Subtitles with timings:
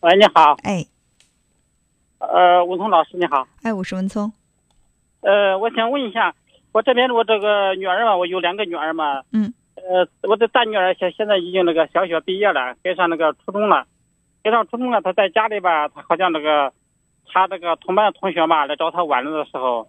[0.00, 0.86] 喂，你好，哎。
[2.20, 4.32] 呃，文聪老师你好，哎，我是文聪。
[5.20, 6.34] 呃，我想问一下，
[6.72, 13.86] 我这边我这个女儿嘛，我有两个女儿嘛，嗯，呃，我的大女儿现现在已经那个小学毕业了，该上那个初中了，
[14.42, 16.72] 该上初中了，她在家里吧，她好像那个，
[17.26, 19.86] 她那个同班的同学嘛来找她玩了的时候，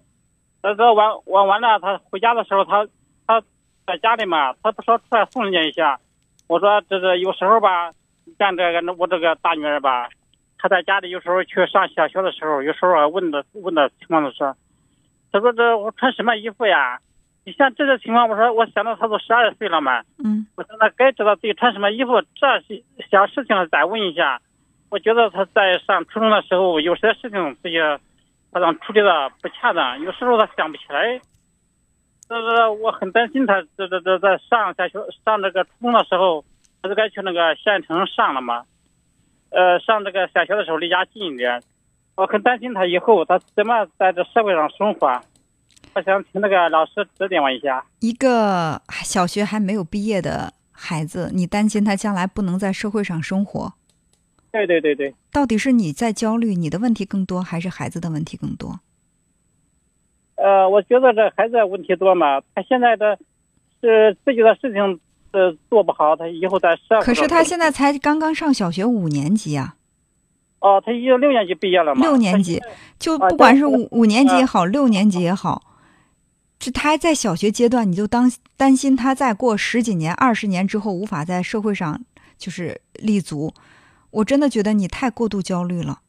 [0.61, 2.85] 那这玩玩完了，她回家的时候，她
[3.25, 3.41] 她
[3.87, 6.01] 在家里嘛，她不说出来送人家一下，
[6.47, 7.93] 我说这是有时候吧，
[8.41, 10.09] 干这个我这个大女儿吧，
[10.57, 14.39] 她在家里有时候去上小学的时候，有时候啊问的问的情况就是，
[15.31, 16.97] 她说这我穿什么衣服呀？
[17.45, 24.41] 你像这个情况，我说我想到她都十二岁了嘛，嗯我现在该知道自己穿什么衣服，这些小事情再问一下。
[24.89, 27.79] 我觉得她在上初中的时候，有些事情自己
[28.51, 31.21] 好像处理的不恰当，有时候她想不起来。
[32.27, 36.43] 这是我很担心她，这这这在上小学上这个初中的时候，
[36.81, 38.63] 她就该去那个县城上了吗。
[39.49, 41.61] 呃，上这个小学的时候离家近一点，
[42.15, 45.21] 我很担心他以后他怎么在这社会上生活。
[45.93, 47.85] 我想请那个老师指点我一下。
[47.99, 53.73] 一个小学还没有毕业的孩子，你担心他将来不能在社会上生活，
[54.51, 55.13] 对对对对。
[55.33, 58.79] 到底是你在焦虑，你的问题更多，还是孩子的问题更多？
[60.35, 63.19] 呃，我觉得这孩子问题多嘛，他现在的
[63.81, 64.99] 是自己的事情
[65.31, 69.75] 呃做不好，他以后在社会可是他现在才刚刚上小学五年级啊，
[70.59, 72.61] 哦，他已经六年级毕业了吗，六年级
[72.99, 75.63] 就啊不管是对五五年级也好，六年级也好，
[76.59, 82.01] 这他还在小学阶段，你就当担心他再过十几年、二十年之后无法在社会上
[82.37, 83.53] 就是立足，
[84.11, 85.99] 我真的觉得你太过度焦虑了。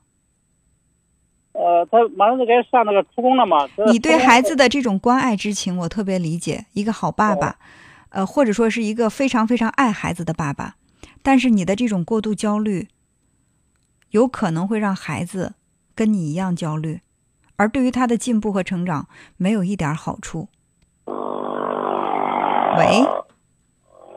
[1.55, 6.65] 呃，他马上就该上那个初中了嘛，你对孩子的这种关爱之情，我特别理解。
[6.73, 7.57] 一个好爸爸，
[8.13, 10.77] 呃，或者说是一个非常非常爱孩子的爸爸，
[11.23, 12.89] 但是你的这种过度焦虑，
[14.11, 15.55] 有可能会让孩子
[15.95, 17.01] 跟你一样焦虑，
[17.57, 20.49] 而对于他的进步和成长没有一点好处。
[22.79, 23.03] 喂，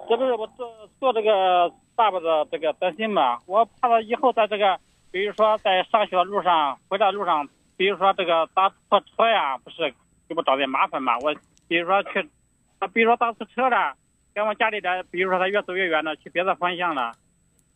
[0.09, 0.67] 这不是我做
[0.99, 4.77] 做这个爸爸的这个担心嘛，我怕他以后在这个，
[5.11, 7.47] 比如说在上学路上、回来路上，
[7.77, 9.93] 比如说这个搭错车呀，不是
[10.27, 11.17] 给我找点麻烦嘛？
[11.19, 11.33] 我
[11.67, 12.29] 比如说去，
[12.79, 13.95] 他比如说打错车了，
[14.33, 17.11] 跟我家里的，比如说他越走越远了，去别的方向了，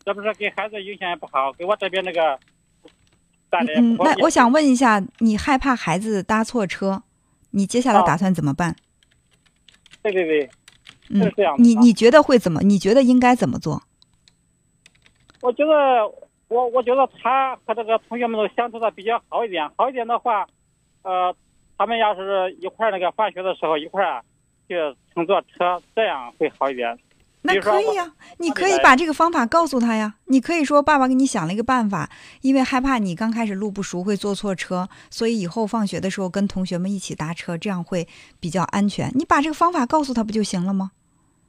[0.04, 2.38] 这不是给孩子影响也不好，给我这边那个
[3.48, 3.96] 带来嗯。
[3.98, 7.02] 那我想问一下，你害怕孩子搭错车，
[7.50, 8.76] 你接下来哦打算怎么办？
[10.02, 10.50] 对对对，
[11.10, 12.60] 嗯是这样，的啊你你觉得会怎么？
[12.62, 13.82] 你觉得应该怎么做？
[15.42, 15.72] 我觉得
[16.48, 20.46] 我我觉得他和这个同学们都相处的比较好一点，好一点的话，
[21.02, 21.34] 呃，
[21.78, 24.22] 他们要是一块儿那个放学的时候一块儿
[24.70, 24.76] 去
[25.12, 26.96] 乘坐车，这样会好一点。
[27.42, 30.14] 那可以呀、你可以把这个方法告诉他呀。
[30.26, 32.08] 你可以说，爸爸给你想了一个办法，
[32.42, 38.06] 因为害怕你刚开始路不熟会坐错车，所以以后放学的时候跟同学们一起搭车，这样会
[38.38, 39.10] 比较安全。
[39.14, 40.92] 你把这个方法告诉他不就行了吗？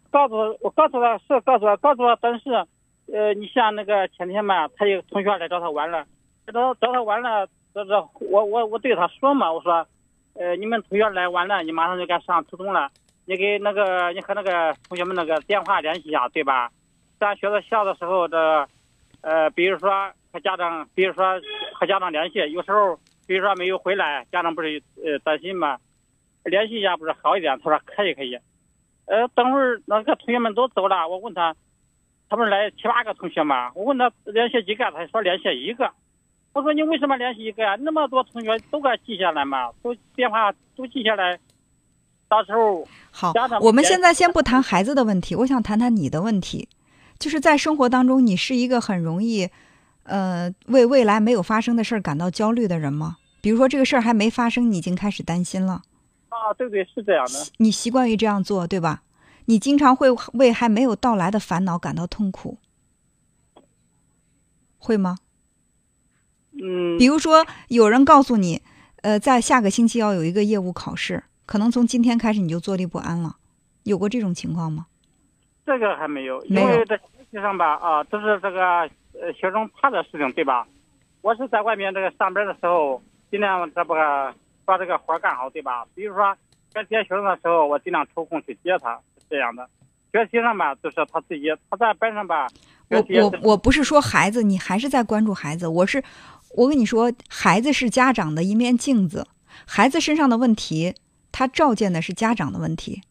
[0.09, 2.49] 告诉我告诉他是告诉他告诉他，但是，
[3.13, 6.05] 呃，你像那个前天嘛，他有同学来找他玩了，
[6.51, 9.85] 找找他玩了，这这我我我对他说嘛，我说，
[10.35, 12.89] 呃，你们同学来玩了，你马上就该上初中了，
[13.25, 16.71] 你给那个你和那个同学们那个电话联系一下，对吧？
[17.19, 18.67] 咱学到校的时候，的，
[19.21, 21.39] 呃，比如说和家长，比如说
[21.73, 25.77] 和家长联系，有时候比如说没有回来，家长不是呃担心嘛，
[26.43, 27.57] 联系一下不是好一点？
[27.59, 28.37] 他说可以可以。
[29.05, 31.55] 呃，等会儿那个同学们都走了，我问他，
[32.29, 33.71] 他不是来七八个同学嘛？
[33.75, 35.91] 我问他联系几个，他说联系一个。
[36.53, 41.39] 我说你为什么联系一个呀、那么多同学都给他记下来嘛，都电话都记下来，
[42.31, 46.69] 到时候好，我们现在先不谈孩子的问题，我想谈谈你的问题，
[47.19, 49.49] 就是在生活当中，你是一个很容易，
[50.03, 53.17] 呃，为未来没有发生的事儿感到焦虑的人吗？
[53.41, 55.83] 比如说这个事儿还没发生，你已经开始担心了。
[56.29, 57.47] 啊，对对是这样的。
[57.57, 59.03] 你习惯于这样做，对吧？
[59.47, 62.59] 你经常会为还没有到来的烦恼感到痛苦，
[64.77, 65.17] 会吗？
[66.53, 68.61] 嗯比，如说，有人告诉你，
[69.01, 73.35] 呃，在下个星期要有一个业务考试，可能从今天开始你就坐立不安了，
[73.83, 74.85] 有过这种情况吗？
[75.65, 78.61] 这个还没有，因为在学习上吧啊，都是这个
[79.13, 80.67] 呃学生怕的事情，对吧？
[81.21, 83.93] 我是在外面这个上班的时候，尽量这不
[84.65, 85.85] 把这个活干好，对吧？
[85.93, 86.35] 比如说
[86.73, 89.69] 该接学生的时候，我尽量抽空去接他，是这样的。
[90.11, 92.47] 学习上吧，就是他自己，他在班上吧，
[92.89, 96.03] 我我我不是说孩子，你还是在关注孩子，我是
[96.55, 99.25] 我跟你说，孩子是家长的一面镜子，
[99.65, 100.95] 孩子身上的问题，
[101.31, 103.01] 他照见的是家长的问题。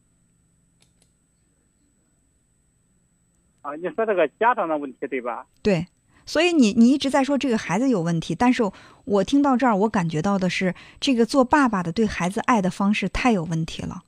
[3.62, 5.46] 啊，你说这个家长的问题对吧？
[5.62, 5.86] 对，
[6.24, 8.62] 所以你你一直在说这个孩子有问题，但是
[9.04, 14.04] 我听到这儿，我感觉到的是这个做爸爸的对孩子爱的方式太有问题了，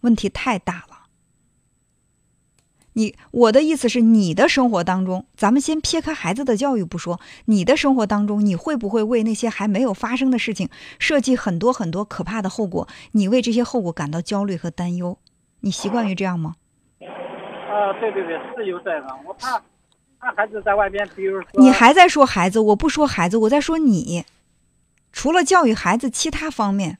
[0.00, 0.99] 问题太大了。
[2.94, 12.88] 你我的意思是，你的生活当中，咱们先撇开孩子的教育不说，你的生活当中，你会不会为那些还没有发生的事情设计很多很多可怕的后果？
[13.12, 15.18] 你为这些后果感到焦虑和担忧？
[15.60, 16.56] 你习惯于这样吗？
[17.70, 19.62] 啊，对对对，是有这样，我怕
[20.18, 24.24] 怕孩子在外边，比如说你还在说孩子，我不说孩子，我在说你。
[25.12, 26.98] 除了教育孩子，其他方面，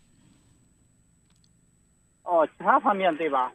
[2.25, 3.53] 哦，其他方面对吧？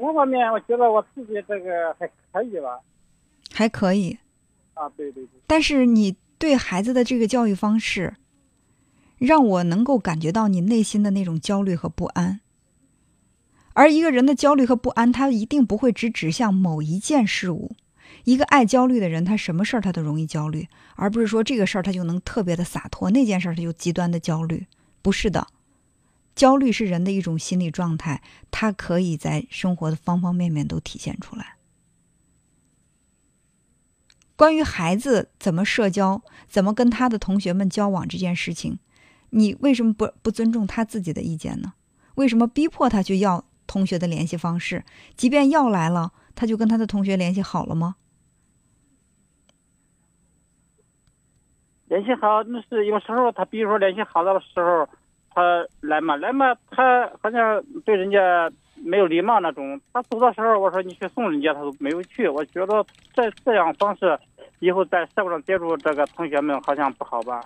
[0.00, 2.80] 这方面我觉得我自己这个还可以吧，
[3.52, 4.18] 还可以。
[4.74, 5.40] 啊，对对对。
[5.46, 8.14] 但是你对孩子的这个教育方式，
[9.18, 12.40] 让我能够感觉到你内心的那种焦虑和不安。
[13.74, 17.76] 而一个人的焦虑和不安，他一定不会只指向某一件事物。
[18.24, 24.66] 一个爱焦虑的人，他什么事儿他都容易焦虑，而不是说这个事儿他就能特别的洒脱，那件事儿他就极端的焦虑。
[25.02, 25.46] 不是的。
[26.40, 31.56] 焦虑是人的一种心理状态，它可以在生活的方方面面都体现出来。
[34.36, 38.78] 关于孩子怎么社交、怎么跟他的同学们交往这件事情，
[39.28, 41.74] 你为什么不不尊重他自己的意见呢？
[42.14, 44.86] 为什么逼迫他去要同学的联系方式？
[45.14, 47.96] 即便要来了，他就跟他的同学联系好了吗？
[51.88, 54.88] 联系好那是有时候他，比如说联系好的时候。
[55.32, 59.80] 他来嘛来嘛，他好像对人家没有礼貌那种。
[59.92, 62.28] 他走的时候，我说你去送人家，他都没有去。
[62.28, 62.84] 我觉得
[63.14, 64.18] 这这样方式，
[64.58, 67.42] 以后在社会上接触这个同学们好像不好吧？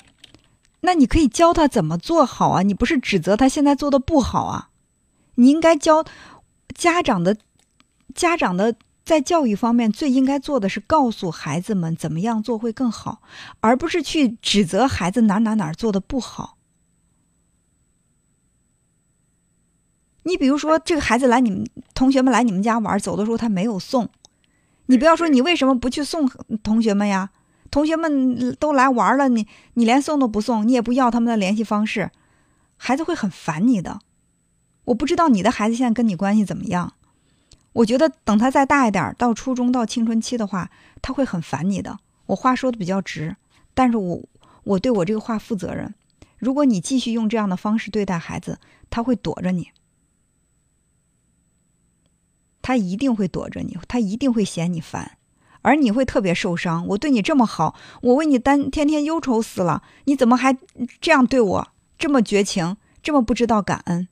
[0.81, 2.63] 那你可以教他怎么做好啊？
[2.63, 4.69] 你不是指责他现在做的不好啊？
[5.37, 6.05] 你应该教
[6.75, 7.37] 家长的，
[8.15, 13.21] 家长的在教育方面最应该做的是告诉孩子们怎么样做会更好，
[13.61, 16.54] 而不是去指责孩子哪哪哪做的不好。
[20.25, 24.09] 你比如说，这个孩子来你们同学们来你们家玩，走的时候他没有送，
[24.87, 26.29] 你不要说你为什么不去送
[26.63, 27.31] 同学们呀？
[27.71, 32.11] 同学们都来玩了，你你连送都不送，你也不要他们的联系方式，
[32.77, 34.01] 孩子会很烦你的。
[34.85, 36.93] 我不知道你的孩子现在跟你关系怎么样，
[37.73, 40.71] 我觉得等他再大一点，到初中到青春期的话，
[41.03, 41.99] 他会很烦你的。
[42.27, 43.35] 我话说的比较直，
[43.75, 44.23] 但是我
[44.63, 45.93] 我对我这个话负责任。
[46.39, 49.69] 如果你继续用这样的方式对待孩子，他会躲着你。
[52.65, 55.19] 他一定会躲着你，他一定会嫌你烦，
[55.61, 56.87] 而你会特别受伤。
[56.87, 60.57] 我对你这么好，我为你担天天忧愁死了，你怎么还
[60.99, 61.69] 这样对我？
[61.99, 64.09] 这么绝情，这么不知道感恩。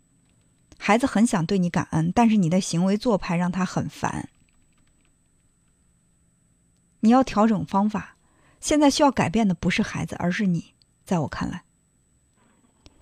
[0.77, 4.29] 孩子很想对你感恩，但是你的行为做派让他很烦。
[7.01, 8.17] 你要调整方法。
[8.61, 10.75] 现在需要改变的不是孩子，而是你。
[11.07, 11.63] 在我看来，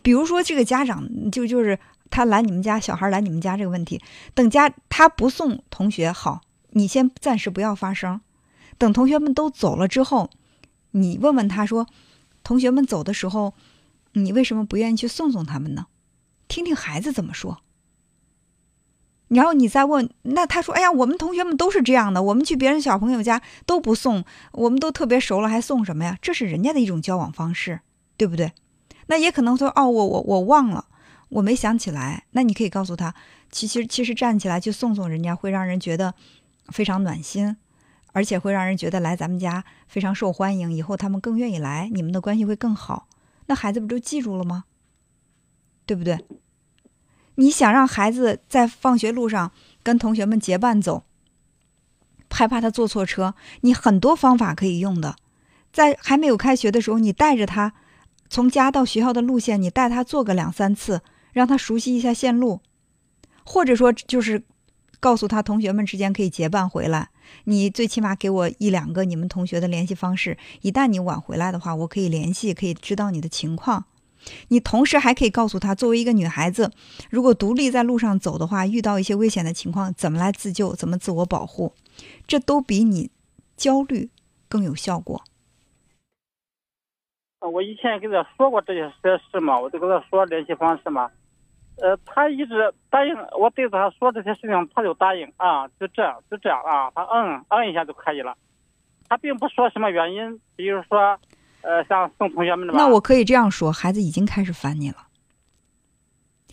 [0.01, 1.77] 比如说这个家长就就是。
[2.11, 4.03] 他来你们家，小孩来你们家这个问题，
[4.35, 6.41] 等家他不送同学好，
[6.71, 8.21] 你先暂时不要发声。
[8.77, 10.31] 等同学们都走了之后，
[10.93, 11.87] 你问问他说，
[12.43, 13.55] 同学们走的时候，
[14.15, 15.87] 你为什么不愿意去送送他们呢？
[16.49, 17.59] 听听孩子怎么说。
[19.29, 26.19] 然后你再问，那他说，哎呀，我们同学们都是这样的，我们去别人小朋友家都不送，我们都特别熟了还送什么呀？
[26.21, 27.81] 这是人家的一种交往方式，
[28.17, 28.53] 对不对？
[29.07, 30.87] 那也可能说，哦，我我我忘了。
[31.31, 33.15] 我没想起来，那你可以告诉他，
[33.51, 36.15] 其实其实站起来去送送人家，会让人觉得
[36.69, 37.57] 非常暖心，
[38.13, 43.09] 而且会让人觉得来咱们家非常受欢迎，以后他们更愿意来，你们的关系会更好。
[43.47, 44.65] 那孩子不就记住了吗？
[45.87, 46.25] 对不对？
[47.37, 51.05] 你想让孩子在放学路上跟同学们结伴走，
[52.29, 55.17] 害怕他坐错车，你很多方法可以用的。
[55.73, 57.73] 在还没有开学的时候，你带着他
[58.29, 61.01] 从家到学校的路线，你带他坐个两三次。
[61.33, 62.61] 让他熟悉一下线路，
[63.45, 64.43] 或者说就是
[64.99, 67.11] 告诉他同学们之间可以结伴回来。
[67.45, 73.85] 你最起码给我一两个你们同学的联系方式，一旦你晚回来的话，我可以联系，可以知道你的情况。
[74.49, 76.71] 你同时还可以告诉他，作为一个女孩子，
[77.09, 81.73] 如果独立在路上走的话，遇到一些危险的情况，怎么来自救，怎么自我保护，
[82.27, 83.11] 这都比你
[83.57, 84.11] 焦虑
[84.49, 85.23] 更有效果。
[87.41, 88.93] 我以前跟他说过这些
[89.33, 91.11] 事嘛，我就跟他说联系方式嘛。
[91.81, 98.37] 呃，他一直答应我对他说这些事情，他就答应啊，就这样，就这样啊，他嗯嗯一下就可以了。
[99.09, 101.19] 他并不说什么原因，比如说，
[101.63, 102.75] 呃，像送同学们的。
[102.75, 105.07] 那我可以这样说，孩子已经开始烦你了。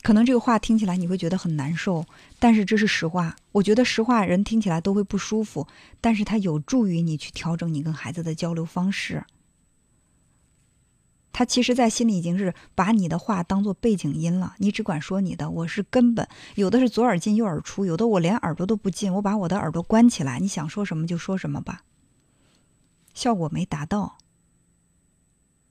[0.01, 2.05] 可能这个话听起来你会觉得很难受，
[2.39, 3.35] 但是这是实话。
[3.51, 5.67] 我觉得实话人听起来都会不舒服，
[5.99, 9.23] 但是它有助于你去调整你跟孩子的交流方式。
[11.37, 21.83] 他其实，在心里已经是把你的话当做背景音了，你只管说你的，我是根本有的是左耳进右耳出，有的我连耳朵都不进，我把我的耳朵关起来，你想说什么就说什么吧，
[23.13, 24.17] 效果没达到。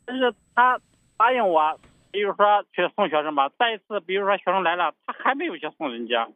[0.04, 0.80] 但是他
[1.16, 1.80] 答应我，
[2.12, 6.30] 比如说去送学生吧，再一次，比如说学生来了，他还没有去送人家。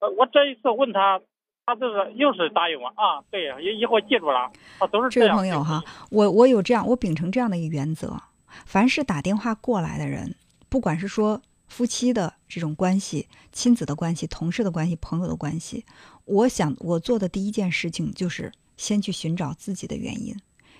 [0.00, 1.22] 呃，我这一次问他。
[1.64, 8.20] 他这个又是答应我啊，对，以以后记住了，啊，都是这位朋友哈，我我有这样，我秉承这样的一个原则，
[8.66, 10.34] 凡是打电话过来的人，
[10.68, 15.84] 不管是说夫妻的这种关系、亲子的关系、同事的关系、朋友的关系，
[16.24, 20.34] 我想我做的第一件事情就是先去寻找自己的原因，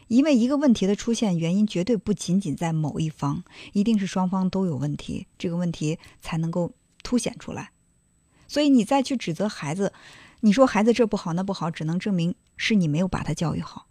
[0.09, 6.73] 因为一个问题的出现，原因绝对不仅仅在某一方，一定是双方都有问题，这个问题才能够
[7.05, 7.71] 凸显出来，
[8.49, 9.93] 所以你再去指责孩子。
[10.45, 13.87] 你说孩子这不好那不好，只能证明是你没有把他教育好，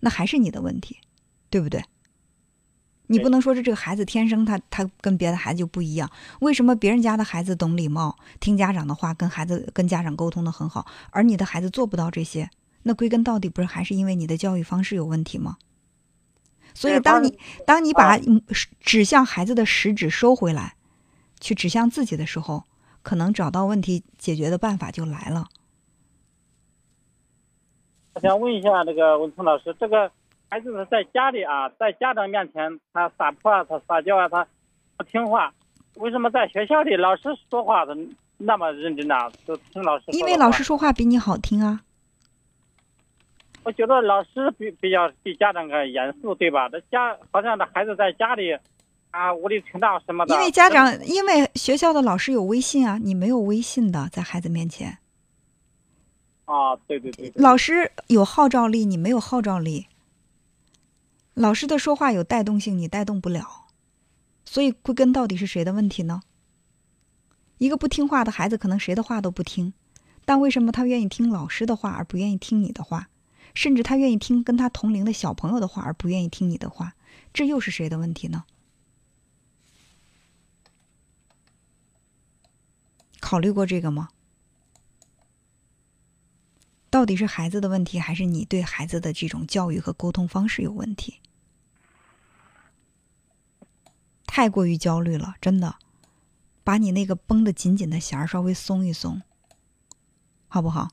[0.00, 0.98] 那还是你的问题，
[1.48, 1.84] 对不对？
[3.08, 6.10] 你不能说是这个孩子天生他他跟别的孩子就不一样。
[6.40, 12.48] 为什么别人家的孩子懂礼貌，听家长的话，跟孩子跟家长沟通的很好，而你的孩子做不到这些？
[12.84, 15.58] 那归根到底不是还是因为你的教育方式有问题吗？
[16.72, 18.18] 所以当你当你把
[18.80, 20.76] 指向孩子的食指收回来，
[21.38, 22.64] 去指向自己的时候，
[23.02, 25.48] 可能找到问题解决的办法就来了。
[28.14, 30.10] 我想问一下，这个文聪老师，这个
[30.50, 34.46] 孩子是在家里啊，在家长面前他撒泼啊，他撒娇啊，他
[34.96, 35.52] 不听话，
[35.96, 37.96] 为什么在学校里老师说话的
[38.36, 39.14] 那么认真呢？
[39.46, 40.04] 就听老师。
[40.08, 41.80] 因为老师说话比你好听啊。
[43.64, 46.68] 我觉得老师比比较比家长更严肃，对吧？
[46.68, 48.52] 这家好像这孩子在家里
[49.12, 50.34] 啊无理取闹什么的。
[50.34, 54.98] 因为家长，因为学校的老师有微信啊，你没有微信的，在孩子面前。
[56.44, 59.86] 啊，对对对，老师有号召力，你没有号召力。
[61.34, 63.68] 老师的说话有带动性，你带动不了，
[64.44, 66.22] 所以归根到底是谁的问题呢？
[67.58, 69.72] 一个不听话的孩子，可能谁的话都不听，
[70.24, 73.08] 但为什么他愿意听老师的话，而不愿意听你的话？
[73.54, 76.94] 甚至他愿意听跟他同龄的小朋友的话，而不愿意听你的话，
[77.32, 78.44] 这又是谁的问题呢？
[83.20, 84.08] 考虑过这个吗？
[87.02, 91.20] 到底是孩子的问题，还是你对孩子的这种教育和沟通方式有问题？
[94.24, 95.74] 太过于焦虑了，真的，
[96.62, 99.20] 把你那个绷得紧紧的弦儿稍微松一松，
[100.46, 100.90] 好不好？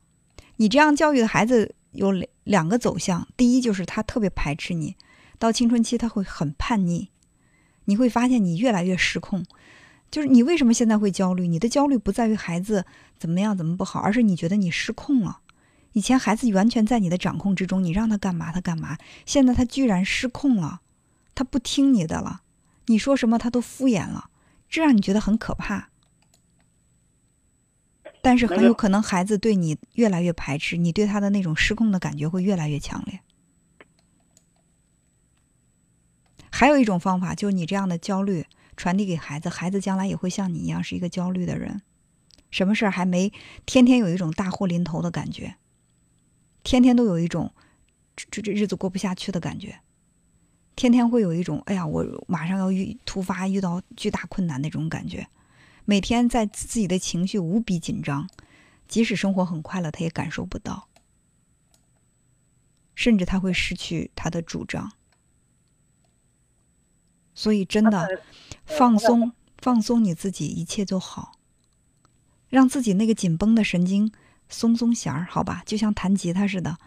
[0.55, 4.95] 你这样教育的孩子有两两个走向：第一，就是他特别排斥你，
[5.37, 7.11] 到青春期他会很叛逆，
[7.85, 9.45] 你会发现你越来越失控。
[10.09, 11.47] 就是你为什么现在会焦虑？
[11.47, 12.87] 你的焦虑不在于孩子
[13.19, 15.41] 怎么样怎么不好，而是你觉得你失控了。
[15.93, 18.98] 以前孩子完全在你的掌控之中，你让他干嘛他干嘛。
[19.25, 20.81] 现在他居然失控了，
[21.34, 22.41] 他不听你的了，
[22.86, 24.29] 你说什么他都敷衍了，
[24.69, 25.89] 这让你觉得很可怕。
[28.22, 33.22] 但是很有可能孩子对你越来越排斥，你对他的那种失控的感觉会越来越强烈。
[36.51, 41.81] 还有一种方法，就是你这样的焦虑传递给孩子，孩子将来也会像你一样是一个焦虑的人，
[42.51, 43.31] 什么事儿还没
[43.65, 45.55] 天天有一种大祸临头的感觉。
[46.63, 47.51] 天天都有一种
[48.15, 49.79] 这这日子过不下去的感觉，
[50.75, 55.27] 天天会有一种哎呀，我马上要遇突发遇到巨大困难那种感觉，
[55.85, 58.29] 每天在自己的情绪无比紧张，
[58.87, 60.89] 即使生活很快乐，他也感受不到，
[62.93, 64.91] 甚至他会失去他的主张。
[67.33, 68.21] 所以真的
[68.65, 71.39] 放松放松你自己，一切就好，
[72.49, 74.11] 让自己那个紧绷的神经。
[74.49, 76.77] 松松弦儿，好吧，就像弹吉他似的，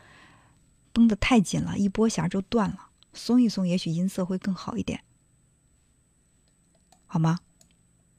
[0.92, 2.90] 绷得太紧了，一拨弦就断了。
[3.14, 5.02] 松一松，也许音色会更好一点，
[7.06, 7.38] 好吗？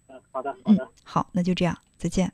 [0.08, 2.32] 嗯，好的，好的，好，那就这样，再见。